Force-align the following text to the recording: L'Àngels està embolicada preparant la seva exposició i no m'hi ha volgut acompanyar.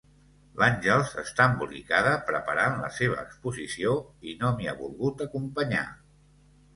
L'Àngels 0.59 1.09
està 1.23 1.45
embolicada 1.49 2.13
preparant 2.29 2.79
la 2.85 2.89
seva 2.95 3.17
exposició 3.25 3.93
i 4.31 4.33
no 4.39 4.49
m'hi 4.55 4.71
ha 4.73 4.73
volgut 4.81 5.21
acompanyar. 5.27 5.85